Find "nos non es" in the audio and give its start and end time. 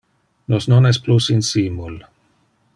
0.53-0.99